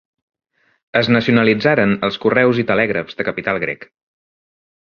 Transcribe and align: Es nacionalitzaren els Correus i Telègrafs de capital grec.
Es 1.01 1.09
nacionalitzaren 1.15 1.93
els 2.09 2.19
Correus 2.25 2.63
i 2.65 2.67
Telègrafs 2.73 3.21
de 3.21 3.27
capital 3.29 3.65
grec. 3.69 3.91